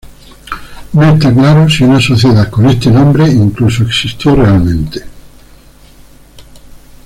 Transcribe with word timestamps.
No 0.93 1.03
está 1.13 1.31
claro 1.31 1.69
si 1.69 1.83
una 1.83 2.01
sociedad 2.01 2.49
con 2.49 2.65
este 2.67 2.89
nombre 2.89 3.27
incluso 3.29 3.83
existió 3.83 4.33
realmente. 4.33 5.03